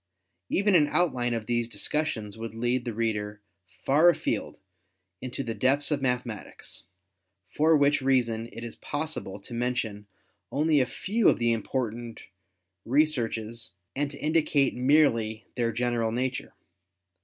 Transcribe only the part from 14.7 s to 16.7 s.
merely their general nature.